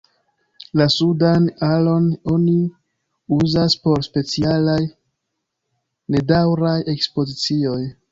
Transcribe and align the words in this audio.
La 0.79 0.85
sudan 0.93 1.43
alon 1.67 2.07
oni 2.35 2.55
uzas 3.37 3.75
por 3.83 4.01
specialaj, 4.07 4.79
nedaŭraj 6.17 6.73
ekspozicioj. 6.95 7.77